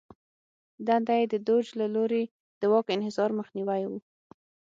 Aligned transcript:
دنده 0.87 1.13
یې 1.19 1.25
د 1.33 1.35
دوج 1.47 1.65
له 1.79 1.85
لوري 1.95 2.23
د 2.61 2.61
واک 2.71 2.87
انحصار 2.95 3.29
مخنیوی 3.39 3.83
و 3.87 3.91